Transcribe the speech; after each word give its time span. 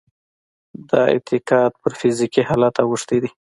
دا 0.89 1.01
اعتقاد 1.13 1.71
پر 1.81 1.91
فزيکي 1.99 2.41
حالت 2.49 2.75
اوښتی 2.83 3.17
دی. 3.23 3.29